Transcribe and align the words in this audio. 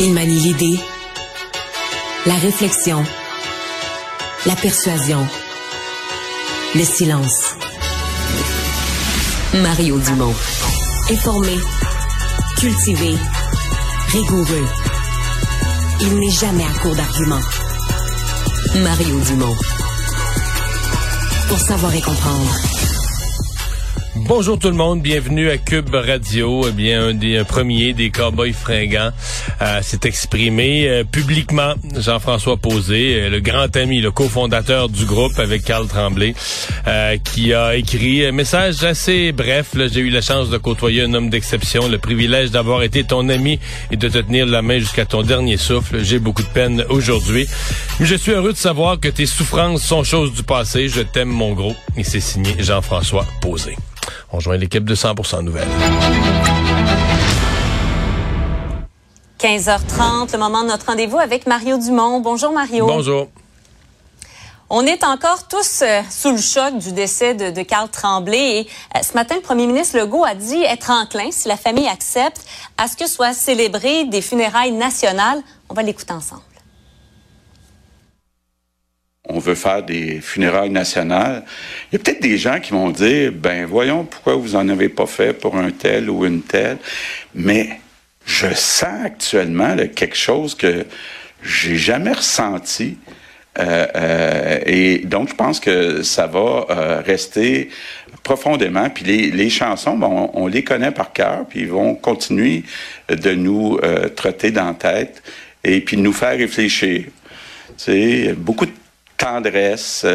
Il 0.00 0.12
manie 0.12 0.40
l'idée, 0.40 0.80
la 2.26 2.34
réflexion, 2.34 3.00
la 4.44 4.56
persuasion, 4.56 5.24
le 6.74 6.82
silence. 6.82 7.54
Mario 9.54 10.00
Dumont. 10.00 10.34
Informé, 11.10 11.56
cultivé, 12.58 13.14
rigoureux. 14.08 14.66
Il 16.00 16.18
n'est 16.18 16.30
jamais 16.30 16.64
à 16.64 16.78
court 16.80 16.96
d'arguments. 16.96 17.44
Mario 18.82 19.20
Dumont. 19.20 19.56
Pour 21.48 21.58
savoir 21.58 21.94
et 21.94 22.00
comprendre. 22.00 22.56
Bonjour 24.26 24.58
tout 24.58 24.68
le 24.68 24.74
monde, 24.74 25.02
bienvenue 25.02 25.50
à 25.50 25.58
Cube 25.58 25.94
Radio. 25.94 26.66
Eh 26.68 26.72
bien, 26.72 27.08
un 27.08 27.14
des 27.14 27.44
premiers 27.44 27.92
des 27.92 28.10
cowboys 28.10 28.52
fringants 28.52 29.12
euh, 29.62 29.82
s'est 29.82 30.00
exprimé 30.04 30.88
euh, 30.88 31.04
publiquement. 31.04 31.74
Jean-François 31.96 32.56
Posé, 32.56 33.14
euh, 33.14 33.30
le 33.30 33.40
grand 33.40 33.74
ami, 33.76 34.00
le 34.00 34.10
cofondateur 34.10 34.88
du 34.88 35.04
groupe 35.04 35.38
avec 35.38 35.64
Carl 35.64 35.86
Tremblay, 35.86 36.34
qui 37.24 37.54
a 37.54 37.76
écrit 37.76 38.26
un 38.26 38.32
message 38.32 38.82
assez 38.84 39.32
bref. 39.32 39.74
J'ai 39.74 40.00
eu 40.00 40.10
la 40.10 40.20
chance 40.20 40.50
de 40.50 40.58
côtoyer 40.58 41.02
un 41.02 41.14
homme 41.14 41.30
d'exception, 41.30 41.88
le 41.88 41.98
privilège 41.98 42.50
d'avoir 42.50 42.82
été 42.82 43.04
ton 43.04 43.28
ami 43.28 43.58
et 43.90 43.96
de 43.96 44.08
te 44.08 44.18
tenir 44.18 44.46
la 44.46 44.62
main 44.62 44.78
jusqu'à 44.78 45.04
ton 45.04 45.22
dernier 45.22 45.56
souffle. 45.56 46.02
J'ai 46.04 46.18
beaucoup 46.18 46.42
de 46.42 46.48
peine 46.48 46.84
aujourd'hui. 46.88 47.46
Mais 48.00 48.06
je 48.06 48.14
suis 48.14 48.32
heureux 48.32 48.52
de 48.52 48.58
savoir 48.58 48.98
que 49.00 49.08
tes 49.08 49.26
souffrances 49.26 49.82
sont 49.82 50.04
choses 50.04 50.32
du 50.32 50.42
passé. 50.42 50.88
Je 50.88 51.00
t'aime, 51.00 51.28
mon 51.28 51.52
gros. 51.52 51.74
Et 51.96 52.04
c'est 52.04 52.20
signé 52.20 52.54
Jean-François 52.58 53.26
Posé. 53.40 53.76
On 54.32 54.40
joint 54.40 54.56
l'équipe 54.56 54.84
de 54.84 54.94
100% 54.94 55.42
Nouvelles. 55.42 55.68
15h30, 59.44 60.32
le 60.32 60.38
moment 60.38 60.62
de 60.62 60.68
notre 60.68 60.86
rendez-vous 60.86 61.18
avec 61.18 61.46
Mario 61.46 61.76
Dumont. 61.76 62.20
Bonjour 62.20 62.50
Mario. 62.50 62.86
Bonjour. 62.86 63.28
On 64.70 64.86
est 64.86 65.04
encore 65.04 65.48
tous 65.48 65.82
euh, 65.82 66.00
sous 66.08 66.30
le 66.30 66.38
choc 66.38 66.78
du 66.78 66.92
décès 66.92 67.34
de, 67.34 67.50
de 67.50 67.62
Carl 67.62 67.90
Tremblay 67.90 68.60
et 68.60 68.66
euh, 68.96 69.02
ce 69.02 69.12
matin, 69.12 69.34
le 69.34 69.42
premier 69.42 69.66
ministre 69.66 69.98
Legault 69.98 70.24
a 70.24 70.34
dit 70.34 70.62
être 70.62 70.90
enclin, 70.90 71.30
si 71.30 71.46
la 71.46 71.58
famille 71.58 71.86
accepte, 71.86 72.42
à 72.78 72.88
ce 72.88 72.96
que 72.96 73.06
soient 73.06 73.34
célébrées 73.34 74.06
des 74.06 74.22
funérailles 74.22 74.72
nationales. 74.72 75.42
On 75.68 75.74
va 75.74 75.82
l'écouter 75.82 76.14
ensemble 76.14 76.40
on 79.26 79.38
veut 79.38 79.54
faire 79.54 79.82
des 79.82 80.20
funérailles 80.20 80.70
nationales. 80.70 81.44
Il 81.90 81.94
y 81.94 81.96
a 81.96 81.98
peut-être 81.98 82.20
des 82.20 82.36
gens 82.36 82.60
qui 82.60 82.72
vont 82.72 82.90
dire, 82.90 83.32
ben 83.32 83.64
voyons 83.64 84.04
pourquoi 84.04 84.36
vous 84.36 84.54
en 84.54 84.68
avez 84.68 84.90
pas 84.90 85.06
fait 85.06 85.32
pour 85.32 85.56
un 85.56 85.70
tel 85.70 86.10
ou 86.10 86.24
une 86.26 86.42
telle. 86.42 86.76
Mais 87.34 87.80
je 88.24 88.48
sens 88.54 89.04
actuellement 89.04 89.76
quelque 89.94 90.16
chose 90.16 90.54
que 90.54 90.86
j'ai 91.42 91.76
jamais 91.76 92.12
ressenti. 92.12 92.96
Euh, 93.58 93.86
euh, 93.94 94.58
et 94.66 94.98
donc, 94.98 95.28
je 95.28 95.34
pense 95.34 95.60
que 95.60 96.02
ça 96.02 96.26
va 96.26 96.66
euh, 96.70 97.02
rester 97.04 97.70
profondément. 98.22 98.88
Puis 98.90 99.04
les, 99.04 99.30
les 99.30 99.50
chansons, 99.50 99.96
bon, 99.96 100.30
on, 100.34 100.46
les 100.46 100.64
connaît 100.64 100.90
par 100.90 101.12
cœur, 101.12 101.44
puis 101.48 101.60
ils 101.60 101.68
vont 101.68 101.94
continuer 101.94 102.64
de 103.08 103.32
nous 103.32 103.78
trotter 104.16 104.50
dans 104.50 104.68
la 104.68 104.74
tête 104.74 105.22
et 105.62 105.80
puis 105.80 105.96
de 105.96 106.02
nous 106.02 106.12
faire 106.12 106.36
réfléchir. 106.36 107.04
Tu 107.76 107.84
sais, 107.84 108.34
beaucoup 108.36 108.66
de 108.66 108.72
tendresse. 109.16 110.06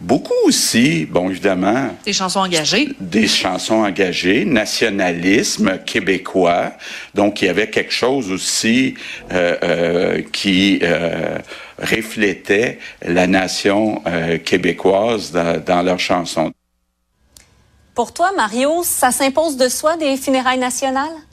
Euh, 0.00 0.04
euh, 0.04 0.06
beaucoup 0.06 0.34
aussi, 0.44 1.06
bon, 1.06 1.30
évidemment. 1.30 1.90
Des 2.04 2.12
chansons 2.12 2.40
engagées. 2.40 2.88
Des 3.00 3.28
chansons 3.28 3.84
engagées, 3.84 4.44
nationalisme 4.44 5.78
québécois. 5.84 6.72
Donc, 7.14 7.42
il 7.42 7.46
y 7.46 7.48
avait 7.48 7.70
quelque 7.70 7.92
chose 7.92 8.30
aussi 8.30 8.94
euh, 9.32 10.22
qui 10.32 10.80
reflétait 11.78 12.78
la 13.02 13.26
nation 13.26 14.02
québécoise 14.44 15.30
dans, 15.30 15.62
dans 15.64 15.82
leurs 15.82 16.00
chansons. 16.00 16.52
Pour 17.94 18.12
toi, 18.12 18.32
Mario, 18.36 18.82
ça 18.84 19.10
s'impose 19.10 19.56
de 19.56 19.68
soi 19.68 19.96
des 19.96 20.16
funérailles 20.16 20.58
nationales? 20.58 21.27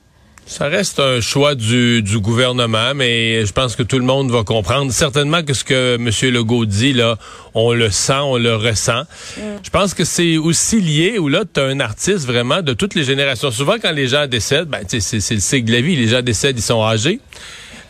Ça 0.48 0.68
reste 0.68 1.00
un 1.00 1.22
choix 1.22 1.56
du, 1.56 2.04
du, 2.04 2.20
gouvernement, 2.20 2.94
mais 2.94 3.46
je 3.46 3.52
pense 3.52 3.76
que 3.76 3.82
tout 3.82 3.98
le 3.98 4.06
monde 4.06 4.30
va 4.30 4.44
comprendre. 4.44 4.92
Certainement 4.92 5.42
que 5.42 5.56
ce 5.56 5.64
que 5.64 5.96
M. 5.96 6.10
Legault 6.32 6.66
dit, 6.66 6.94
là, 6.94 7.18
on 7.56 7.74
le 7.74 7.90
sent, 7.90 8.20
on 8.20 8.38
le 8.38 8.56
ressent. 8.56 9.02
Mm. 9.38 9.42
Je 9.64 9.70
pense 9.72 9.96
que 9.96 10.04
c'est 10.04 10.38
aussi 10.38 10.80
lié 10.80 11.18
où 11.18 11.30
là, 11.30 11.46
tu 11.52 11.60
as 11.60 11.64
un 11.64 11.80
artiste 11.80 12.28
vraiment 12.28 12.62
de 12.62 12.74
toutes 12.74 12.94
les 12.94 13.04
générations. 13.04 13.50
Souvent, 13.50 13.76
quand 13.82 13.92
les 13.92 14.08
gens 14.08 14.28
décèdent, 14.28 14.68
ben, 14.68 14.82
c'est 14.88 15.34
le 15.34 15.40
cycle 15.40 15.66
de 15.66 15.74
la 15.74 15.82
vie. 15.82 15.96
Les 15.96 16.08
gens 16.08 16.22
décèdent, 16.22 16.60
ils 16.60 16.62
sont 16.62 16.84
âgés. 16.84 17.20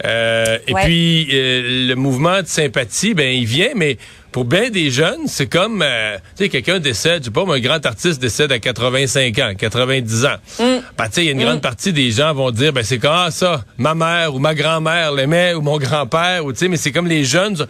Euh, 0.06 0.58
et 0.68 0.74
puis, 0.74 1.28
euh, 1.34 1.88
le 1.88 1.96
mouvement 1.96 2.42
de 2.42 2.48
sympathie, 2.48 3.14
ben, 3.14 3.34
il 3.34 3.46
vient, 3.46 3.72
mais 3.76 3.98
pour 4.36 4.44
bien 4.44 4.70
des 4.70 4.92
jeunes, 4.92 5.28
c'est 5.28 5.48
comme, 5.48 5.82
euh, 5.82 6.18
tu 6.36 6.44
sais, 6.44 6.50
quelqu'un 6.50 6.80
décède, 6.80 7.22
je 7.22 7.28
sais 7.28 7.32
pas, 7.32 7.46
un 7.48 7.60
grand 7.62 7.86
artiste 7.86 8.20
décède 8.20 8.52
à 8.52 8.60
85 8.60 9.40
ans, 9.40 9.54
90 9.58 10.26
ans. 10.26 10.36
Mm. 10.60 10.64
Ben, 10.98 11.06
tu 11.06 11.12
sais, 11.14 11.22
il 11.22 11.26
y 11.28 11.30
a 11.30 11.32
une 11.32 11.42
grande 11.42 11.60
mm. 11.60 11.62
partie 11.62 11.94
des 11.94 12.12
gens 12.12 12.34
vont 12.34 12.52
dire, 12.52 12.74
ben, 12.74 12.84
c'est 12.84 12.98
comme, 12.98 13.14
ah, 13.14 13.32
ça, 13.32 13.64
ma 13.78 13.96
mère 13.96 14.36
ou 14.36 14.40
ma 14.40 14.54
grand-mère 14.54 15.14
l'aimait 15.14 15.54
ou 15.54 15.62
mon 15.62 15.78
grand-père, 15.78 16.44
ou 16.44 16.52
tu 16.52 16.60
sais, 16.60 16.68
mais 16.68 16.76
c'est 16.76 16.92
comme 16.92 17.08
les 17.08 17.24
jeunes. 17.24 17.66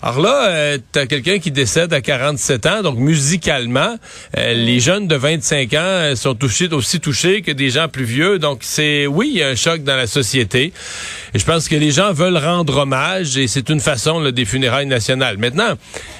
Alors 0.00 0.20
là, 0.22 0.48
euh, 0.48 0.78
tu 0.90 0.98
as 1.00 1.06
quelqu'un 1.06 1.38
qui 1.38 1.50
décède 1.50 1.92
à 1.92 2.00
47 2.00 2.64
ans, 2.64 2.82
donc 2.82 2.96
musicalement, 2.96 3.96
euh, 4.38 4.54
les 4.54 4.80
jeunes 4.80 5.08
de 5.08 5.16
25 5.16 5.74
ans 5.74 6.16
sont 6.16 6.34
touchés, 6.34 6.68
aussi 6.72 6.98
touchés 6.98 7.42
que 7.42 7.52
des 7.52 7.68
gens 7.68 7.88
plus 7.88 8.04
vieux. 8.04 8.38
Donc, 8.38 8.60
c'est, 8.62 9.06
oui, 9.06 9.32
il 9.34 9.38
y 9.40 9.42
a 9.42 9.48
un 9.48 9.54
choc 9.54 9.82
dans 9.82 9.96
la 9.96 10.06
société. 10.06 10.72
Et 11.34 11.38
je 11.38 11.44
pense 11.44 11.68
que 11.68 11.76
les 11.76 11.90
gens 11.90 12.14
veulent 12.14 12.38
rendre 12.38 12.78
hommage 12.78 13.36
et 13.36 13.48
c'est 13.48 13.68
une 13.68 13.80
façon 13.80 14.18
là, 14.18 14.32
des 14.32 14.46
funérailles 14.46 14.86
nationales. 14.86 15.36
Maintenant, 15.36 15.76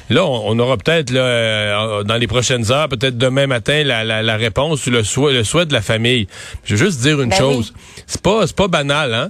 Là, 0.09 0.25
on, 0.25 0.59
aura 0.59 0.77
peut-être 0.77 1.13
euh, 1.15 2.05
dans 2.05 2.17
les 2.17 2.27
prochaines 2.27 2.71
heures, 2.71 2.89
peut-être 2.89 3.19
demain 3.19 3.47
matin, 3.47 3.83
la, 3.83 4.37
réponse 4.37 4.87
le 4.87 5.03
souhait, 5.03 5.33
le 5.33 5.45
souhait 5.45 5.67
de 5.67 5.73
la 5.73 5.83
famille. 5.83 6.29
Je 6.65 6.77
veux 6.77 6.85
juste 6.87 7.01
dire 7.01 7.21
une 7.21 7.31
ben 7.31 7.37
chose. 7.37 7.75
C'est 8.07 8.23
pas, 8.23 8.47
c'est 8.47 8.57
pas 8.57 8.69
banal, 8.69 9.15
hein? 9.15 9.29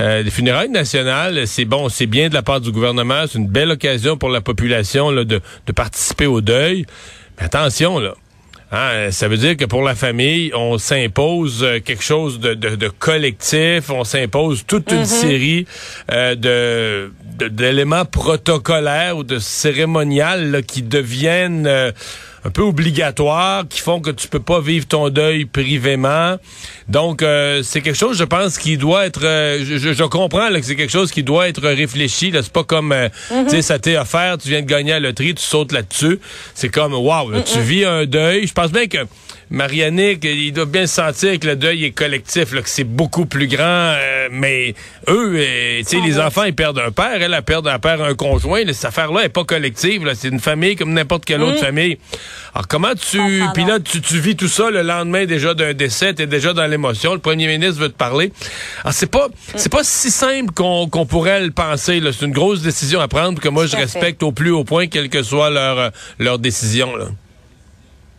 Euh, 0.00 0.22
les 0.22 0.30
funérailles 0.30 0.70
nationales, 0.70 1.46
c'est 1.46 1.66
bon, 1.66 1.88
c'est 1.88 2.06
bien 2.06 2.28
de 2.28 2.34
la 2.34 2.42
part 2.42 2.60
du 2.60 2.72
gouvernement, 2.72 3.26
c'est 3.28 3.38
une 3.38 3.46
belle 3.46 3.70
occasion 3.70 4.16
pour 4.16 4.28
la 4.28 4.40
population 4.40 5.10
là, 5.10 5.22
de, 5.22 5.40
de 5.66 5.72
participer 5.72 6.26
au 6.26 6.40
deuil. 6.40 6.84
Mais 7.38 7.44
attention, 7.44 8.00
là, 8.00 8.14
Hein, 8.74 9.12
ça 9.12 9.28
veut 9.28 9.36
dire 9.36 9.56
que 9.56 9.66
pour 9.66 9.82
la 9.82 9.94
famille, 9.94 10.50
on 10.52 10.78
s'impose 10.78 11.62
euh, 11.62 11.78
quelque 11.78 12.02
chose 12.02 12.40
de, 12.40 12.54
de, 12.54 12.88
collectif, 12.88 13.88
on 13.90 14.02
s'impose 14.02 14.64
toute 14.66 14.90
une 14.90 14.98
mhm. 14.98 15.04
série 15.04 15.66
euh, 16.10 16.34
de 16.34 17.12
d'éléments 17.36 18.04
protocolaires 18.04 19.16
ou 19.16 19.24
de 19.24 19.38
cérémoniales 19.38 20.62
qui 20.66 20.82
deviennent 20.82 21.66
euh, 21.66 21.92
un 22.44 22.50
peu 22.50 22.62
obligatoires 22.62 23.64
qui 23.68 23.80
font 23.80 24.00
que 24.00 24.10
tu 24.10 24.28
peux 24.28 24.40
pas 24.40 24.60
vivre 24.60 24.86
ton 24.86 25.08
deuil 25.08 25.46
privément. 25.46 26.36
Donc 26.88 27.22
euh, 27.22 27.62
c'est 27.62 27.80
quelque 27.80 27.96
chose, 27.96 28.18
je 28.18 28.24
pense, 28.24 28.58
qui 28.58 28.76
doit 28.76 29.06
être. 29.06 29.24
Euh, 29.24 29.64
je, 29.64 29.92
je, 29.92 30.04
comprends 30.04 30.50
là, 30.50 30.60
que 30.60 30.66
c'est 30.66 30.76
quelque 30.76 30.92
chose 30.92 31.10
qui 31.10 31.22
doit 31.22 31.48
être 31.48 31.66
réfléchi. 31.66 32.30
Là, 32.30 32.42
c'est 32.42 32.52
pas 32.52 32.64
comme, 32.64 32.92
euh, 32.92 33.08
mm-hmm. 33.30 33.44
tu 33.44 33.50
sais, 33.50 33.62
ça 33.62 33.78
t'est 33.78 33.96
offert, 33.96 34.36
tu 34.38 34.48
viens 34.48 34.60
de 34.60 34.66
gagner 34.66 34.92
à 34.92 35.00
la 35.00 35.08
loterie, 35.08 35.34
tu 35.34 35.42
sautes 35.42 35.72
là-dessus. 35.72 36.20
C'est 36.54 36.68
comme, 36.68 36.92
waouh, 36.92 37.40
tu 37.42 37.60
vis 37.60 37.86
un 37.86 38.04
deuil. 38.04 38.46
Je 38.46 38.52
pense 38.52 38.70
bien 38.70 38.86
que 38.86 38.98
Marianique, 39.54 40.24
il 40.24 40.52
doit 40.52 40.64
bien 40.64 40.88
sentir 40.88 41.38
que 41.38 41.46
le 41.46 41.54
deuil 41.54 41.84
est 41.84 41.92
collectif, 41.92 42.52
là, 42.52 42.60
que 42.60 42.68
c'est 42.68 42.82
beaucoup 42.82 43.24
plus 43.24 43.46
grand. 43.46 43.62
Euh, 43.64 44.28
mais 44.32 44.74
eux, 45.08 45.34
euh, 45.36 45.78
tu 45.78 45.84
sais, 45.84 46.00
les 46.00 46.18
enfants, 46.18 46.42
ils 46.42 46.54
perdent 46.54 46.80
un 46.80 46.90
père. 46.90 47.22
Elle, 47.22 47.32
a 47.32 47.40
perd 47.40 47.68
un 47.68 47.78
père, 47.78 48.02
un 48.02 48.16
conjoint. 48.16 48.62
cette 48.72 48.84
affaire-là 48.84 49.24
est 49.24 49.28
pas 49.28 49.44
collective. 49.44 50.10
C'est 50.16 50.28
une 50.28 50.40
famille 50.40 50.74
comme 50.74 50.92
n'importe 50.92 51.24
quelle 51.24 51.40
autre 51.40 51.58
mm. 51.58 51.64
famille. 51.64 51.98
Alors, 52.52 52.66
comment 52.66 52.94
tu... 52.94 53.20
Puis 53.54 53.64
là, 53.64 53.78
tu, 53.78 54.18
vis 54.18 54.34
tout 54.34 54.48
ça 54.48 54.72
le 54.72 54.82
lendemain 54.82 55.24
déjà 55.24 55.54
d'un 55.54 55.72
décès. 55.72 56.14
T'es 56.14 56.26
déjà 56.26 56.52
dans 56.52 56.66
l'émotion. 56.66 57.14
Le 57.14 57.20
premier 57.20 57.46
ministre 57.46 57.80
veut 57.80 57.90
te 57.90 57.96
parler. 57.96 58.32
Alors, 58.82 58.92
c'est 58.92 59.06
pas, 59.10 59.28
mm. 59.28 59.52
c'est 59.54 59.72
pas 59.72 59.84
si 59.84 60.10
simple 60.10 60.52
qu'on 60.52 61.06
pourrait 61.06 61.40
le 61.40 61.52
penser. 61.52 62.02
C'est 62.02 62.26
une 62.26 62.32
grosse 62.32 62.62
décision 62.62 62.98
à 62.98 63.06
prendre 63.06 63.40
que 63.40 63.48
moi, 63.48 63.66
je 63.66 63.76
respecte 63.76 64.24
au 64.24 64.32
plus 64.32 64.50
haut 64.50 64.64
point, 64.64 64.88
quelle 64.88 65.08
que 65.08 65.22
soit 65.22 65.50
leur, 65.50 65.92
leur 66.18 66.40
décision. 66.40 66.96
Là. 66.96 67.06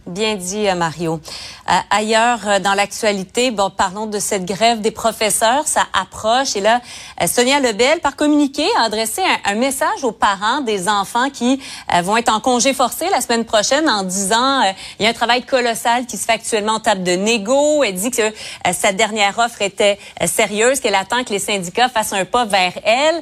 Bien 0.08 0.36
dit, 0.36 0.70
euh, 0.70 0.76
Mario. 0.76 1.20
Euh, 1.68 1.74
ailleurs 1.90 2.38
euh, 2.46 2.60
dans 2.60 2.76
l'actualité, 2.76 3.50
bon, 3.50 3.72
parlons 3.72 4.06
de 4.06 4.20
cette 4.20 4.46
grève 4.46 4.80
des 4.80 4.92
professeurs. 4.92 5.68
Ça 5.68 5.82
approche. 6.00 6.56
Et 6.56 6.62
là, 6.62 6.80
Sonia 7.26 7.60
Lebel, 7.60 8.02
par 8.02 8.16
communiqué, 8.16 8.68
a 8.78 8.84
adressé 8.84 9.24
un, 9.46 9.56
message 9.56 10.04
aux 10.04 10.12
parents 10.12 10.62
des 10.62 10.88
enfants 10.88 11.30
qui 11.32 11.60
vont 12.04 12.18
être 12.18 12.32
en 12.32 12.40
congé 12.40 12.74
forcé 12.74 13.10
la 13.10 13.22
semaine 13.22 13.46
prochaine 13.46 13.90
en 13.90 14.04
disant 14.04 14.62
il 15.00 15.04
y 15.04 15.08
a 15.08 15.10
un 15.10 15.14
travail 15.14 15.44
colossal 15.44 16.06
qui 16.06 16.18
se 16.18 16.26
fait 16.26 16.34
actuellement 16.34 16.74
en 16.74 16.80
table 16.82 17.04
de 17.04 17.14
négo. 17.14 17.84
Elle 17.84 17.96
dit 17.96 18.12
que 18.12 18.34
sa 18.74 18.92
dernière 18.92 19.40
offre 19.40 19.62
était 19.62 19.98
sérieuse, 20.26 20.82
qu'elle 20.82 20.96
attend 20.96 21.24
que 21.24 21.32
les 21.32 21.40
syndicats 21.40 21.88
fassent 21.88 22.14
un 22.14 22.26
pas 22.26 22.44
vers 22.44 22.74
elle. 22.84 23.22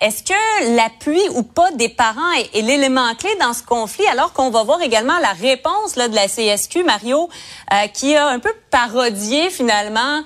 Est-ce 0.00 0.22
que 0.22 0.76
l'appui 0.76 1.20
ou 1.34 1.42
pas 1.42 1.72
des 1.72 1.88
parents 1.88 2.32
est 2.54 2.62
l'élément 2.62 3.14
clé 3.16 3.30
dans 3.40 3.52
ce 3.52 3.64
conflit, 3.64 4.06
alors 4.06 4.32
qu'on 4.32 4.50
va 4.50 4.62
voir 4.62 4.80
également 4.80 5.18
la 5.18 5.32
réponse 5.32 5.96
de 6.06 6.14
la 6.14 6.28
CSQ, 6.28 6.84
Mario, 6.84 7.28
euh, 7.72 7.86
qui 7.92 8.14
a 8.14 8.28
un 8.28 8.38
peu 8.38 8.52
parodié 8.70 9.50
finalement 9.50 10.22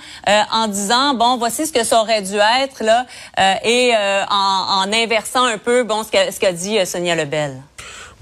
en 0.53 0.67
disant 0.67 1.15
bon 1.15 1.39
voici 1.39 1.67
ce 1.67 1.73
que 1.73 1.85
ça 1.85 2.01
aurait 2.01 2.21
dû 2.21 2.37
être 2.37 2.83
là 2.83 3.07
et 3.65 3.93
en, 4.29 4.93
inversant 4.93 5.45
un 5.45 5.59
peu 5.59 5.85
bon 5.85 6.03
ce 6.03 6.11
qu'a 6.11 6.33
ce 6.33 6.53
dit 6.53 6.85
Sonia 6.85 7.15
Lebel. 7.15 7.63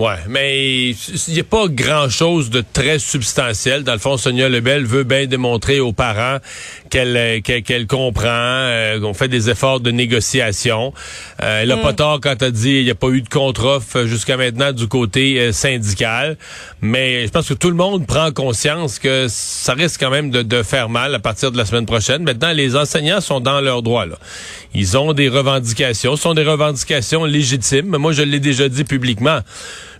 Ouais, 0.01 0.17
mais 0.29 0.93
il 0.93 1.35
n'y 1.35 1.41
a 1.41 1.45
pas 1.45 1.67
grand-chose 1.69 2.49
de 2.49 2.65
très 2.73 2.99
substantiel. 2.99 3.85
Dans 3.85 3.93
le 3.93 3.99
fond, 3.99 4.17
Sonia 4.17 4.49
Lebel 4.49 4.87
veut 4.87 5.05
bien 5.05 5.27
démontrer 5.27 5.79
aux 5.79 5.93
parents 5.93 6.39
qu'elle 6.91 7.17
euh, 7.17 7.41
qu'elle 7.41 7.87
comprend, 7.87 8.27
euh, 8.29 9.01
qu'on 9.01 9.15
fait 9.15 9.29
des 9.29 9.49
efforts 9.49 9.81
de 9.81 9.91
négociation. 9.91 10.93
Euh, 11.43 11.63
elle 11.63 11.73
a 11.73 11.77
pas 11.77 11.93
mm. 11.93 11.97
tort 11.97 12.21
quand 12.21 12.43
elle 12.43 12.53
dit 12.53 12.79
il 12.81 12.85
n'y 12.85 12.91
a 12.91 12.95
pas 12.95 13.09
eu 13.09 13.23
de 13.23 13.29
contre-offre 13.29 14.05
jusqu'à 14.05 14.37
maintenant 14.37 14.73
du 14.73 14.89
côté 14.89 15.53
syndical. 15.53 16.37
Mais 16.83 17.27
je 17.27 17.31
pense 17.31 17.49
que 17.49 17.55
tout 17.55 17.71
le 17.71 17.77
monde 17.77 18.07
prend 18.07 18.33
conscience 18.33 18.99
que 18.99 19.27
ça 19.29 19.75
risque 19.75 20.01
quand 20.01 20.11
même 20.11 20.31
de, 20.31 20.43
de, 20.43 20.63
faire 20.63 20.89
mal 20.89 21.15
à 21.15 21.19
partir 21.19 21.53
de 21.53 21.57
la 21.57 21.65
semaine 21.65 21.87
prochaine. 21.87 22.23
Maintenant, 22.23 22.53
les 22.53 22.77
enseignants 22.77 23.21
sont 23.21 23.41
dans 23.41 23.61
leurs 23.61 23.83
droits. 23.83 24.07
Là. 24.07 24.19
Ils 24.75 24.97
ont 24.99 25.13
des 25.13 25.29
revendications, 25.29 26.17
ce 26.17 26.23
sont 26.23 26.35
des 26.35 26.45
revendications 26.45 27.25
légitimes. 27.25 27.87
Mais 27.89 27.99
moi, 27.99 28.13
je 28.13 28.23
l'ai 28.23 28.41
déjà 28.41 28.69
dit 28.69 28.85
publiquement 28.85 29.41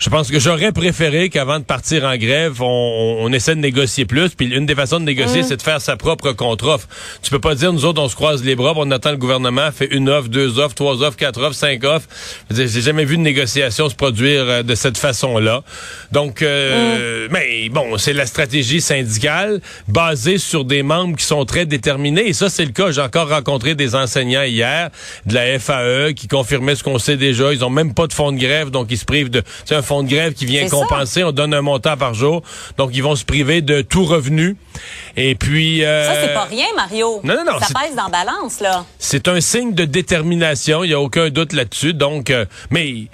je 0.01 0.09
pense 0.09 0.31
que 0.31 0.41
j'aurais 0.41 0.73
préféré 0.73 1.29
qu'avant 1.29 1.59
de 1.59 1.65
partir 1.65 2.05
en 2.05 2.17
grève, 2.17 2.63
on, 2.63 3.31
essaie 3.35 3.55
de 3.55 3.61
négocier 3.61 4.07
plus. 4.07 4.31
Puis 4.31 4.47
une 4.47 4.65
des 4.65 4.75
façons 4.75 4.99
de 4.99 5.05
négocier, 5.05 5.43
mmh. 5.43 5.45
c'est 5.45 5.57
de 5.59 5.63
faire 5.63 5.81
sa 5.83 5.97
propre 5.97 6.33
contre-offre. 6.33 6.80
Tu 7.23 7.31
peux 7.31 7.39
pas 7.39 7.55
dire, 7.55 7.73
nous 7.73 7.85
autres, 7.85 8.01
on 8.01 8.09
se 8.09 8.15
croise 8.15 8.45
les 8.45 8.57
bras, 8.57 8.73
on 8.77 8.91
attend 8.91 9.11
le 9.11 9.17
gouvernement, 9.17 9.71
fait 9.73 9.89
une 9.95 10.09
offre, 10.09 10.29
deux 10.29 10.59
offres, 10.59 10.75
trois 10.75 11.03
offres, 11.03 11.17
quatre 11.17 11.41
offres, 11.43 11.55
cinq 11.55 11.85
offres. 11.85 12.09
J'ai 12.51 12.69
jamais 12.69 13.05
vu 13.05 13.15
une 13.15 13.23
négociation 13.23 13.89
se 13.89 13.95
produire 13.95 14.43
euh, 14.43 14.63
de 14.63 14.75
cette 14.75 14.99
façon-là. 14.99 15.63
Donc, 16.13 16.43
euh, 16.43 17.27
mmh. 17.27 17.33
mais 17.33 17.69
bon, 17.69 17.99
c'est 17.99 18.13
la 18.13 18.27
stratégie 18.27 18.81
syndicale 18.81 19.61
basée 19.89 20.39
sur 20.39 20.65
des 20.65 20.83
membres 20.83 21.17
qui 21.17 21.25
sont 21.25 21.45
très 21.45 21.67
déterminés. 21.67 22.29
Et 22.29 22.33
ça, 22.33 22.49
c'est 22.49 22.65
le 22.65 22.73
cas. 22.73 22.91
J'ai 22.91 23.01
encore 23.01 23.29
rencontré 23.29 23.75
des 23.75 23.95
enseignants 23.95 24.43
hier 24.43 24.91
de 25.27 25.35
la 25.35 25.59
FAE 25.59 26.13
qui 26.15 26.29
confirmaient 26.29 26.75
ce 26.75 26.85
qu'on 26.85 26.99
sait 26.99 27.17
déjà. 27.17 27.53
Ils 27.53 27.65
ont 27.65 27.71
même 27.71 27.95
pas 27.95 28.07
de 28.07 28.13
fonds 28.13 28.33
de 28.33 28.39
grève, 28.39 28.71
donc 28.71 28.89
ils 28.91 28.99
se 28.99 29.05
privent 29.05 29.31
de 29.31 29.43
un 29.71 29.83
fonds 29.83 30.03
de 30.03 30.09
grève 30.09 30.35
qui 30.35 30.47
vient 30.47 30.69
compenser. 30.69 31.23
On 31.23 31.33
donne 31.33 31.55
un 31.55 31.63
montant 31.63 31.97
par 31.97 32.15
jour. 32.15 32.43
Donc, 32.77 32.91
ils 32.93 33.03
vont 33.03 33.17
se 33.17 33.25
priver 33.25 33.63
de 33.63 33.83
tout 33.83 34.05
revenu. 34.05 34.57
Et 35.17 35.35
puis... 35.35 35.85
Euh, 35.85 36.07
ça, 36.07 36.21
c'est 36.21 36.35
pas 36.35 36.45
rien, 36.45 36.67
Mario. 36.77 37.21
Non, 37.25 37.35
non, 37.35 37.53
non. 37.53 37.59
Ça 37.61 37.67
pèse 37.81 37.97
dans 37.97 38.09
balance, 38.09 38.61
là. 38.61 38.85
C'est 38.99 39.29
un 39.29 39.41
signe 39.41 39.75
de 39.75 39.85
détermination. 39.85 40.85
Il 40.85 40.89
n'y 40.89 40.95
a 40.95 41.01
aucun 41.01 41.31
doute 41.31 41.53
là-dessus. 41.53 41.95
Donc, 41.95 42.31
euh, 42.31 42.45
mais 42.71 43.07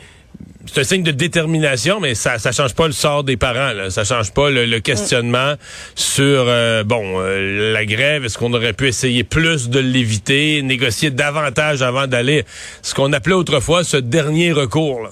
c'est 0.66 0.80
un 0.80 0.84
signe 0.84 1.02
de 1.02 1.12
détermination, 1.12 2.00
mais 2.00 2.14
ça 2.14 2.38
ça 2.38 2.50
change 2.50 2.74
pas 2.74 2.86
le 2.86 2.92
sort 2.92 3.22
des 3.22 3.36
parents. 3.36 3.72
Là. 3.72 3.90
Ça 3.90 4.04
change 4.04 4.32
pas 4.32 4.50
le, 4.50 4.78
questionnement 4.80 5.54
sur 5.94 6.44
euh, 6.48 6.82
bon 6.82 7.20
la 7.20 7.86
grève. 7.86 8.24
Est-ce 8.24 8.36
qu'on 8.36 8.52
aurait 8.52 8.72
pu 8.72 8.88
essayer 8.88 9.22
plus 9.22 9.68
de 9.68 9.78
l'éviter, 9.78 10.62
négocier 10.62 11.10
davantage 11.10 11.82
avant 11.82 12.08
d'aller 12.08 12.44
ce 12.82 12.94
qu'on 12.94 13.12
appelait 13.12 13.34
autrefois 13.34 13.84
ce 13.84 13.96
dernier 13.96 14.52
recours. 14.52 15.02
Là. 15.02 15.10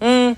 Hmm. 0.00 0.34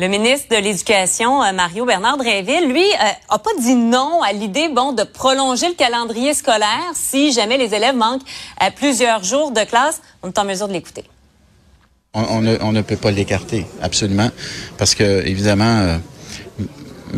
Le 0.00 0.08
ministre 0.08 0.56
de 0.56 0.62
l'Éducation, 0.62 1.42
euh, 1.42 1.52
Mario 1.52 1.84
Bernard 1.84 2.16
Drinville, 2.16 2.72
lui, 2.72 2.80
euh, 2.80 3.10
a 3.28 3.38
pas 3.38 3.50
dit 3.60 3.74
non 3.74 4.22
à 4.22 4.32
l'idée, 4.32 4.70
bon, 4.70 4.92
de 4.94 5.02
prolonger 5.02 5.68
le 5.68 5.74
calendrier 5.74 6.32
scolaire 6.32 6.92
si 6.94 7.32
jamais 7.32 7.58
les 7.58 7.74
élèves 7.74 7.94
manquent 7.94 8.22
à 8.58 8.68
euh, 8.68 8.70
plusieurs 8.74 9.22
jours 9.22 9.50
de 9.50 9.62
classe. 9.62 10.00
On 10.22 10.28
est 10.28 10.38
en 10.38 10.44
mesure 10.46 10.68
de 10.68 10.72
l'écouter. 10.72 11.04
On, 12.14 12.40
ne, 12.40 12.56
on, 12.62 12.72
ne, 12.72 12.80
peut 12.80 12.96
pas 12.96 13.10
l'écarter, 13.10 13.66
absolument, 13.82 14.30
parce 14.78 14.94
que 14.94 15.26
évidemment, 15.26 15.98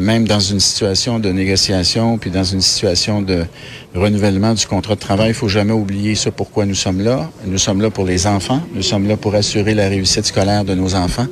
même 0.03 0.27
dans 0.27 0.41
une 0.41 0.61
situation 0.61 1.19
de 1.19 1.31
négociation, 1.31 2.19
puis 2.19 2.31
dans 2.31 2.45
une 2.45 2.61
situation 2.61 3.23
de 3.23 3.47
renouvellement 3.95 4.53
du 4.53 4.67
contrat 4.67 4.95
de 4.95 5.01
travail, 5.01 5.29
il 5.29 5.35
faut 5.35 5.49
jamais 5.49 5.73
oublier 5.73 6.15
ce 6.15 6.29
pourquoi 6.29 6.67
nous 6.67 6.75
sommes 6.75 7.01
là. 7.01 7.31
Nous 7.47 7.59
sommes 7.59 7.81
là 7.81 7.91
pour 7.91 8.05
les 8.05 8.27
enfants, 8.27 8.61
nous 8.75 8.83
sommes 8.83 9.09
là 9.09 9.17
pour 9.17 9.35
assurer 9.35 9.75
la 9.75 9.89
réussite 9.89 10.27
scolaire 10.27 10.65
de 10.65 10.75
nos 10.75 10.95
enfants, 10.95 11.27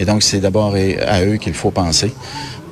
et 0.00 0.04
donc 0.04 0.22
c'est 0.22 0.40
d'abord 0.40 0.74
à 1.06 1.24
eux 1.24 1.36
qu'il 1.36 1.54
faut 1.54 1.70
penser. 1.70 2.12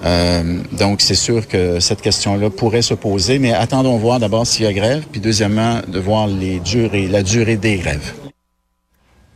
Euh, 0.04 0.58
donc, 0.72 1.00
c'est 1.00 1.14
sûr 1.14 1.46
que 1.46 1.78
cette 1.78 2.00
question-là 2.00 2.50
pourrait 2.50 2.82
se 2.82 2.94
poser, 2.94 3.38
mais 3.38 3.52
attendons 3.52 3.96
voir 3.98 4.18
d'abord 4.18 4.46
s'il 4.46 4.64
y 4.64 4.68
a 4.68 4.72
grève, 4.72 5.04
puis 5.10 5.20
deuxièmement, 5.20 5.80
de 5.86 5.98
voir 6.00 6.26
les 6.26 6.58
durées, 6.58 7.06
la 7.06 7.22
durée 7.22 7.56
des 7.56 7.76
grèves. 7.76 8.12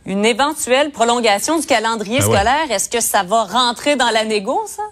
Une 0.05 0.25
éventuelle 0.25 0.91
prolongation 0.91 1.59
du 1.59 1.65
calendrier 1.65 2.19
ben 2.19 2.25
scolaire, 2.25 2.71
est-ce 2.71 2.89
que 2.89 3.01
ça 3.01 3.23
va 3.23 3.43
rentrer 3.43 3.95
dans 3.95 4.09
la 4.09 4.25
négo, 4.25 4.59
ça? 4.67 4.83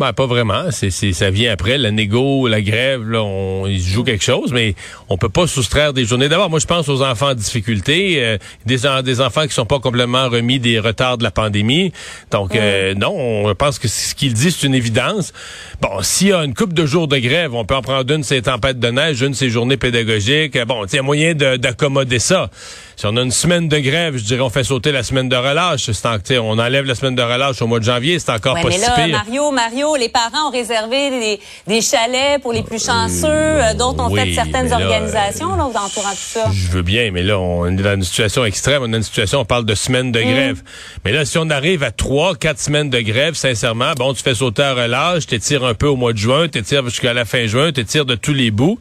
Ben, 0.00 0.12
pas 0.12 0.26
vraiment. 0.26 0.72
C'est, 0.72 0.90
ça 0.90 1.30
vient 1.30 1.52
après. 1.52 1.78
La 1.78 1.92
négo, 1.92 2.48
la 2.48 2.60
grève, 2.60 3.08
là, 3.08 3.22
on, 3.22 3.68
ils 3.68 3.80
jouent 3.80 4.02
quelque 4.02 4.24
chose, 4.24 4.52
mais 4.52 4.74
on 5.08 5.16
peut 5.16 5.28
pas 5.28 5.46
soustraire 5.46 5.92
des 5.92 6.04
journées. 6.04 6.28
D'abord, 6.28 6.50
moi, 6.50 6.58
je 6.58 6.66
pense 6.66 6.88
aux 6.88 7.00
enfants 7.00 7.28
en 7.28 7.34
difficulté, 7.34 8.16
euh, 8.18 8.38
des, 8.66 8.78
des 9.04 9.20
enfants 9.20 9.46
qui 9.46 9.54
sont 9.54 9.66
pas 9.66 9.78
complètement 9.78 10.28
remis 10.28 10.58
des 10.58 10.80
retards 10.80 11.18
de 11.18 11.22
la 11.22 11.30
pandémie. 11.30 11.92
Donc, 12.32 12.56
euh, 12.56 12.94
non, 12.94 13.14
on 13.16 13.54
pense 13.54 13.78
que 13.78 13.86
ce 13.86 14.16
qu'il 14.16 14.34
dit, 14.34 14.50
c'est 14.50 14.66
une 14.66 14.74
évidence. 14.74 15.32
Bon, 15.80 16.02
s'il 16.02 16.28
y 16.28 16.32
a 16.32 16.44
une 16.44 16.54
coupe 16.54 16.72
de 16.72 16.86
jours 16.86 17.06
de 17.06 17.18
grève, 17.18 17.54
on 17.54 17.64
peut 17.64 17.76
en 17.76 17.82
prendre 17.82 18.12
une, 18.12 18.24
ces 18.24 18.42
tempêtes 18.42 18.80
de 18.80 18.88
neige, 18.88 19.22
une, 19.22 19.34
ces 19.34 19.48
journées 19.48 19.76
pédagogiques. 19.76 20.58
Bon, 20.66 20.84
il 20.86 20.96
y 20.96 20.98
a 20.98 21.02
moyen 21.02 21.34
d'accommoder 21.34 22.18
ça. 22.18 22.50
Si 22.96 23.06
on 23.06 23.16
a 23.16 23.22
une 23.22 23.30
semaine 23.30 23.68
de 23.68 23.78
grève, 23.78 24.16
je 24.16 24.24
dirais, 24.24 24.40
on 24.40 24.50
fait 24.50 24.64
sauter 24.64 24.92
la 24.92 25.02
semaine 25.02 25.28
de 25.28 25.36
relâche. 25.36 25.90
C'est 25.90 26.38
on 26.38 26.58
enlève 26.58 26.84
la 26.84 26.94
semaine 26.94 27.14
de 27.14 27.22
relâche 27.22 27.60
au 27.62 27.66
mois 27.66 27.80
de 27.80 27.84
janvier, 27.84 28.18
c'est 28.18 28.30
encore 28.30 28.54
pas 28.54 28.68
mais 28.68 28.78
là, 28.78 29.06
Mario, 29.08 29.50
Mario, 29.50 29.96
les 29.96 30.08
parents 30.08 30.48
ont 30.48 30.50
réservé 30.50 31.38
des, 31.66 31.80
chalets 31.80 32.40
pour 32.40 32.52
les 32.52 32.62
plus 32.62 32.84
chanceux. 32.84 33.26
Euh, 33.26 33.74
d'autres 33.74 34.02
ont 34.02 34.14
fait 34.14 34.32
certaines 34.32 34.72
organisations 34.72 35.56
là, 35.56 35.64
entourant 35.64 36.10
tout 36.10 36.16
ça. 36.16 36.44
Je 36.52 36.68
veux 36.68 36.82
bien, 36.82 37.10
mais 37.10 37.22
là, 37.22 37.38
on 37.38 37.66
est 37.66 37.82
dans 37.82 37.94
une 37.94 38.02
situation 38.02 38.44
extrême. 38.44 38.82
On 38.82 38.86
est 38.86 38.90
dans 38.90 38.96
une 38.98 39.02
situation, 39.02 39.40
on 39.40 39.44
parle 39.44 39.64
de 39.64 39.74
semaines 39.74 40.12
de 40.12 40.20
mm. 40.20 40.24
grève. 40.24 40.62
Mais 41.04 41.12
là, 41.12 41.24
si 41.24 41.38
on 41.38 41.50
arrive 41.50 41.82
à 41.82 41.90
trois, 41.90 42.34
quatre 42.36 42.60
semaines 42.60 42.90
de 42.90 43.00
grève, 43.00 43.34
sincèrement, 43.34 43.92
bon, 43.96 44.14
tu 44.14 44.22
fais 44.22 44.34
sauter 44.34 44.62
la 44.62 44.74
relâche, 44.74 45.26
t'étires 45.26 45.64
un 45.64 45.74
peu 45.74 45.86
au 45.86 45.96
mois 45.96 46.12
de 46.12 46.18
juin, 46.18 46.48
t'étires 46.48 46.84
jusqu'à 46.84 47.12
la 47.12 47.24
fin 47.24 47.46
juin, 47.46 47.72
t'étires 47.72 48.06
de 48.06 48.14
tous 48.14 48.34
les 48.34 48.50
bouts. 48.50 48.78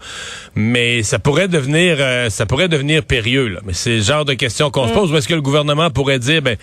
Mais 0.55 1.03
ça 1.03 1.19
pourrait 1.19 1.47
devenir, 1.47 1.97
euh, 1.99 2.29
ça 2.29 2.45
pourrait 2.45 2.67
devenir 2.67 3.03
périlleux. 3.03 3.47
Là. 3.47 3.59
Mais 3.65 3.73
c'est 3.73 4.01
genre 4.03 4.25
de 4.25 4.33
questions 4.33 4.69
qu'on 4.69 4.87
se 4.87 4.93
pose. 4.93 5.11
Ou 5.11 5.17
est-ce 5.17 5.27
que 5.27 5.33
le 5.33 5.41
gouvernement 5.41 5.89
pourrait 5.89 6.19
dire, 6.19 6.41
ben, 6.41 6.57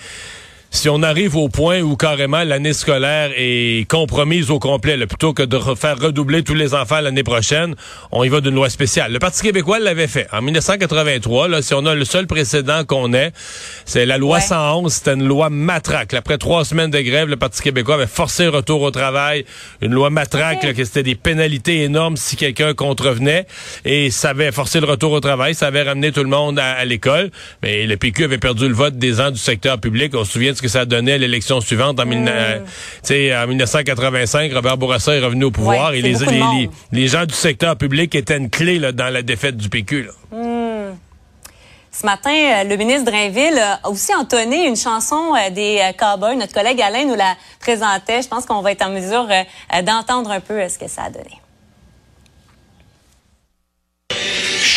si 0.72 0.88
on 0.88 1.02
arrive 1.02 1.36
au 1.36 1.48
point 1.48 1.80
où 1.80 1.96
carrément 1.96 2.44
l'année 2.44 2.72
scolaire 2.72 3.32
est 3.36 3.88
compromise 3.90 4.50
au 4.52 4.60
complet, 4.60 4.96
plutôt 5.06 5.32
que 5.32 5.42
de 5.42 5.58
faire 5.74 5.98
redoubler 5.98 6.44
tous 6.44 6.54
les 6.54 6.74
enfants 6.74 7.00
l'année 7.00 7.24
prochaine, 7.24 7.74
on 8.12 8.22
y 8.22 8.28
va 8.28 8.40
d'une 8.40 8.54
loi 8.54 8.70
spéciale. 8.70 9.12
Le 9.12 9.18
Parti 9.18 9.42
québécois 9.42 9.80
l'avait 9.80 10.06
fait. 10.06 10.28
En 10.32 10.42
1983, 10.42 11.48
là, 11.48 11.60
si 11.60 11.74
on 11.74 11.84
a 11.86 11.94
le 11.96 12.04
seul 12.04 12.28
précédent 12.28 12.84
qu'on 12.84 13.12
ait, 13.12 13.32
c'est 13.84 14.06
la 14.06 14.16
loi 14.16 14.40
111, 14.40 14.92
c'était 14.92 15.14
une 15.14 15.26
loi 15.26 15.50
matraque. 15.50 16.14
Après 16.14 16.38
trois 16.38 16.64
semaines 16.64 16.90
de 16.90 17.00
grève, 17.00 17.28
le 17.28 17.36
Parti 17.36 17.62
québécois 17.62 17.96
avait 17.96 18.06
forcé 18.06 18.44
le 18.44 18.50
retour 18.50 18.82
au 18.82 18.92
travail, 18.92 19.44
une 19.82 19.92
loi 19.92 20.08
matraque, 20.10 20.72
que 20.74 20.84
c'était 20.84 21.02
des 21.02 21.16
pénalités 21.16 21.82
énormes 21.82 22.16
si 22.16 22.36
quelqu'un 22.36 22.74
contrevenait, 22.74 23.46
et 23.84 24.10
ça 24.10 24.30
avait 24.30 24.52
forcé 24.52 24.78
le 24.78 24.86
retour 24.86 25.10
au 25.12 25.20
travail, 25.20 25.56
ça 25.56 25.66
avait 25.66 25.82
ramené 25.82 26.12
tout 26.12 26.22
le 26.22 26.30
monde 26.30 26.60
à, 26.60 26.84
l'école, 26.84 27.30
mais 27.62 27.86
le 27.86 27.96
PQ 27.96 28.24
avait 28.24 28.38
perdu 28.38 28.68
le 28.68 28.74
vote 28.74 28.96
des 28.96 29.20
ans 29.20 29.32
du 29.32 29.38
secteur 29.38 29.78
public. 29.78 30.14
On 30.14 30.24
se 30.24 30.32
souvient 30.32 30.52
ce 30.60 30.62
que 30.62 30.68
ça 30.68 30.84
donnait 30.84 31.14
à 31.14 31.18
l'élection 31.18 31.60
suivante 31.62 31.98
en, 31.98 32.06
mm. 32.06 32.28
en 32.28 33.46
1985. 33.46 34.52
Robert 34.52 34.76
Bourassa 34.76 35.16
est 35.16 35.20
revenu 35.20 35.44
au 35.44 35.50
pouvoir 35.50 35.94
et 35.94 36.02
les, 36.02 36.14
les, 36.92 37.08
gens 37.08 37.24
du 37.24 37.34
secteur 37.34 37.76
public 37.76 38.14
étaient 38.14 38.36
une 38.36 38.50
clé 38.50 38.78
là, 38.78 38.92
dans 38.92 39.08
la 39.08 39.22
défaite 39.22 39.56
du 39.56 39.70
PQ. 39.70 40.10
Mm. 40.30 40.70
Ce 41.92 42.06
matin, 42.06 42.30
euh, 42.30 42.64
le 42.64 42.76
ministre 42.76 43.10
Drainville 43.10 43.58
a 43.58 43.88
aussi 43.88 44.14
entonné 44.14 44.66
une 44.66 44.76
chanson 44.76 45.34
euh, 45.34 45.50
des 45.50 45.80
euh, 45.82 45.92
Cowboys. 45.92 46.36
Notre 46.36 46.52
collègue 46.52 46.80
Alain 46.80 47.04
nous 47.04 47.16
la 47.16 47.34
présentait. 47.58 48.22
Je 48.22 48.28
pense 48.28 48.46
qu'on 48.46 48.60
va 48.60 48.72
être 48.72 48.86
en 48.86 48.90
mesure 48.90 49.26
d'entendre 49.84 50.30
un 50.30 50.40
peu 50.40 50.68
ce 50.68 50.78
que 50.78 50.88
ça 50.88 51.04
a 51.04 51.10
donné. 51.10 51.39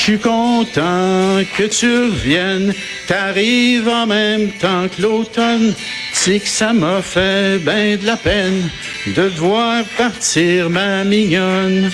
Suis 0.03 0.19
content 0.19 1.39
que 1.55 1.63
tu 1.63 1.87
reviennes, 1.87 2.73
t'arrives 3.07 3.87
en 3.87 4.05
même 4.05 4.51
temps 4.59 4.89
que 4.89 5.01
l'automne. 5.01 5.73
C'est 6.11 6.39
que 6.39 6.47
ça 6.47 6.73
m'a 6.73 7.01
fait 7.01 7.57
bien 7.59 7.95
de 7.95 8.05
la 8.05 8.17
peine 8.17 8.69
de 9.07 9.29
devoir 9.29 9.85
partir 9.97 10.69
ma 10.69 11.05
mignonne. 11.05 11.89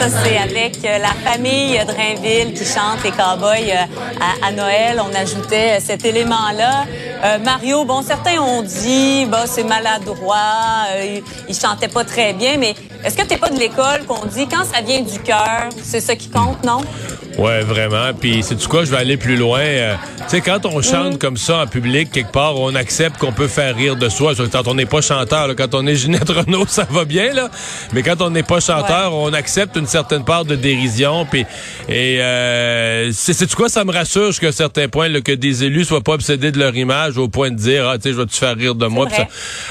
Ça, 0.00 0.22
c'est 0.24 0.38
avec 0.38 0.78
euh, 0.84 0.98
la 0.98 1.30
famille 1.30 1.78
Drainville 1.86 2.54
qui 2.54 2.64
chante 2.64 3.02
les 3.04 3.10
cowboys 3.10 3.70
euh, 3.70 4.46
à, 4.46 4.50
Noël. 4.50 4.98
On 4.98 5.14
ajoutait 5.14 5.76
euh, 5.76 5.80
cet 5.80 6.04
élément-là. 6.04 6.86
Mario, 7.44 7.84
bon, 7.84 8.00
certains 8.00 8.40
ont 8.40 8.62
dit, 8.62 9.26
bah, 9.26 9.44
c'est 9.44 9.62
maladroit, 9.62 10.86
il, 11.02 11.22
il, 11.50 11.54
chantait 11.54 11.88
pas 11.88 12.02
très 12.02 12.32
bien, 12.32 12.56
mais 12.56 12.74
est-ce 13.04 13.14
que 13.14 13.26
t'es 13.26 13.36
pas 13.36 13.50
de 13.50 13.58
l'école 13.58 14.06
qu'on 14.08 14.24
dit 14.24 14.48
quand 14.48 14.64
ça 14.64 14.80
vient 14.80 15.02
du 15.02 15.18
cœur, 15.20 15.68
c'est 15.82 16.00
ça 16.00 16.16
qui 16.16 16.30
compte, 16.30 16.64
non? 16.64 16.80
Ouais, 17.38 17.62
vraiment. 17.62 18.12
Puis 18.18 18.42
c'est 18.42 18.56
du 18.56 18.66
quoi, 18.66 18.84
je 18.84 18.90
vais 18.90 18.96
aller 18.96 19.16
plus 19.16 19.36
loin. 19.36 19.60
Euh, 19.60 19.94
tu 20.18 20.24
sais, 20.28 20.40
quand 20.40 20.66
on 20.66 20.82
chante 20.82 21.18
comme 21.18 21.36
ça 21.36 21.58
en 21.58 21.66
public 21.66 22.10
quelque 22.10 22.32
part, 22.32 22.58
on 22.58 22.74
accepte 22.74 23.18
qu'on 23.18 23.32
peut 23.32 23.48
faire 23.48 23.76
rire 23.76 23.96
de 23.96 24.08
soi. 24.08 24.34
Quand 24.52 24.66
on 24.66 24.74
n'est 24.74 24.86
pas 24.86 25.00
chanteur, 25.00 25.54
quand 25.56 25.74
on 25.74 25.86
est 25.86 25.94
Ginette 25.94 26.28
Renault, 26.28 26.66
ça 26.66 26.86
va 26.90 27.04
bien 27.04 27.32
là. 27.32 27.48
Mais 27.92 28.02
quand 28.02 28.20
on 28.20 28.30
n'est 28.30 28.42
pas 28.42 28.60
chanteur, 28.60 29.14
on 29.14 29.32
accepte 29.32 29.76
une 29.76 29.86
certaine 29.86 30.24
part 30.24 30.44
de 30.44 30.56
dérision. 30.56 31.24
Puis 31.24 31.46
et 31.88 32.20
euh, 32.20 33.10
c'est 33.12 33.46
du 33.46 33.54
quoi, 33.54 33.68
ça 33.68 33.84
me 33.84 33.92
rassure 33.92 34.26
jusqu'à 34.28 34.48
un 34.48 34.52
certain 34.52 34.88
point 34.88 35.08
là, 35.08 35.20
que 35.20 35.32
des 35.32 35.64
élus 35.64 35.84
soient 35.84 36.02
pas 36.02 36.14
obsédés 36.14 36.52
de 36.52 36.58
leur 36.58 36.76
image 36.76 37.16
au 37.16 37.28
point 37.28 37.50
de 37.50 37.56
dire 37.56 37.88
ah 37.88 37.96
tu 37.96 38.02
sais 38.02 38.12
je 38.12 38.20
vais 38.20 38.26
te 38.26 38.34
faire 38.34 38.56
rire 38.56 38.74
de 38.74 38.86
moi. 38.86 39.06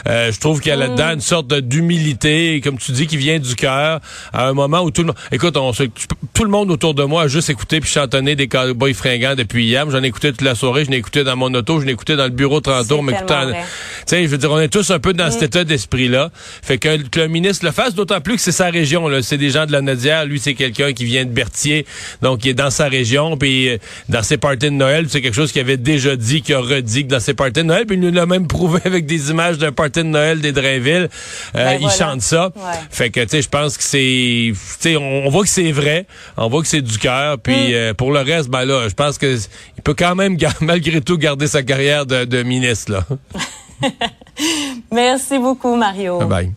Euh, 0.07 0.31
je 0.31 0.39
trouve 0.39 0.61
qu'il 0.61 0.69
y 0.69 0.73
a 0.73 0.75
là-dedans 0.75 1.09
mm. 1.09 1.13
une 1.13 1.21
sorte 1.21 1.53
d'humilité, 1.53 2.61
comme 2.63 2.77
tu 2.77 2.91
dis, 2.91 3.07
qui 3.07 3.17
vient 3.17 3.39
du 3.39 3.55
cœur 3.55 3.99
à 4.33 4.47
un 4.47 4.53
moment 4.53 4.81
où 4.81 4.91
tout 4.91 5.01
le 5.01 5.07
monde, 5.07 5.17
écoute, 5.31 5.57
on, 5.57 5.71
tout 5.71 6.43
le 6.43 6.49
monde 6.49 6.71
autour 6.71 6.93
de 6.93 7.03
moi 7.03 7.23
a 7.23 7.27
juste 7.27 7.49
écouté 7.50 7.79
puis 7.79 7.89
chantonné 7.89 8.36
des 8.36 8.48
cowboys 8.48 8.94
fringants 8.94 9.36
depuis 9.36 9.65
hier. 9.65 9.89
J'en 9.89 10.03
ai 10.03 10.08
écouté 10.08 10.32
toute 10.32 10.41
la 10.41 10.56
soirée, 10.56 10.86
je 10.86 10.91
l'ai 10.91 10.98
écouté 10.98 11.24
dans 11.24 11.36
mon 11.36 11.53
auto, 11.53 11.79
je 11.79 11.86
l'ai 11.86 11.94
écouté 11.94 12.15
dans 12.15 12.25
le 12.25 12.29
bureau 12.29 12.62
30 12.62 12.88
tours, 12.88 13.03
m'écoutant. 13.03 13.48
Tu 13.50 13.56
sais, 14.06 14.24
je 14.24 14.27
veux 14.27 14.38
dire, 14.38 14.51
on 14.51 14.60
est 14.60 14.70
tous 14.70 14.91
un 14.91 15.00
peu 15.00 15.13
dans 15.13 15.29
cet 15.32 15.41
mm. 15.41 15.46
état 15.46 15.63
d'esprit-là. 15.63 16.32
Fait 16.62 16.77
que, 16.77 16.89
le 17.15 17.27
ministre 17.27 17.65
le 17.65 17.72
fasse, 17.72 17.94
d'autant 17.96 18.22
plus 18.22 18.36
que 18.36 18.41
c'est 18.41 18.51
sa 18.51 18.70
région, 18.70 19.08
là. 19.08 19.22
C'est 19.22 19.38
des 19.38 19.50
gens 19.50 19.65
de 19.65 19.72
la 19.72 19.82
Nadière. 19.82 20.25
Lui, 20.25 20.39
c'est 20.39 20.53
quelqu'un 20.53 20.94
qui 20.94 21.06
vient 21.06 21.25
de 21.25 21.32
Berthier. 21.32 21.86
Donc, 22.22 22.46
il 22.46 22.50
est 22.50 22.53
dans 22.53 22.70
sa 22.70 22.88
région. 22.88 23.38
Puis, 23.38 23.70
euh, 23.70 23.77
dans 24.08 24.24
ses 24.24 24.38
parties 24.38 24.68
de 24.68 24.70
Noël, 24.70 25.06
c'est 25.10 25.22
quelque 25.22 25.36
chose 25.36 25.51
qu'il 25.51 25.62
avait 25.62 25.77
déjà 25.77 26.15
dit, 26.15 26.41
qu'il 26.41 26.56
a 26.56 26.60
redit 26.60 27.03
que 27.03 27.10
dans 27.10 27.20
ses 27.20 27.34
parties 27.34 27.62
de 27.62 27.68
Noël. 27.68 27.86
Puis, 27.86 27.98
il 27.98 28.01
nous 28.01 28.12
l'a 28.12 28.25
même 28.25 28.48
prouvé 28.48 28.79
avec 28.86 29.06
des 29.06 29.29
images 29.29 29.58
d'un 29.58 29.72
party 29.72 30.00
de 30.00 30.06
Noël 30.06 30.41
des 30.41 30.51
Drainville. 30.51 31.10
Euh, 31.56 31.65
ben 31.65 31.79
il 31.82 31.89
chante 31.89 32.22
ça. 32.22 32.51
Fait 32.89 33.10
que, 33.10 33.22
tu 33.22 33.29
sais, 33.29 33.41
je 33.41 33.50
pense 33.50 33.77
que 33.77 33.84
c'est, 33.84 34.51
tu 34.51 34.56
sais, 34.79 34.96
on, 34.98 35.29
voit 35.29 35.44
que 35.44 35.50
c'est 35.50 35.72
vrai. 35.72 36.06
On 36.38 36.50
voit 36.50 36.62
que 36.62 36.68
c'est 36.68 36.82
du 36.82 36.98
cœur. 36.98 37.38
Puis, 37.41 37.69
mm. 37.69 37.74
euh, 37.74 37.93
pour 37.93 38.12
le 38.12 38.19
reste, 38.19 38.50
ben 38.50 38.65
là, 38.65 38.88
je 38.88 38.93
pense 38.93 39.17
que 39.17 39.36
il 39.36 39.84
peut 39.84 39.96
quand 39.98 40.15
même, 40.15 40.38
malgré 40.62 41.01
tout, 41.01 41.17
garder 41.17 41.48
sa 41.48 41.63
carrière 41.63 42.05
de, 42.05 42.25
de 42.25 42.43
ministre, 42.43 42.91
là. 42.91 43.05
Merci 44.91 45.38
beaucoup, 45.38 45.75
Mario. 45.75 46.19
Bye 46.19 46.27
bye. 46.27 46.51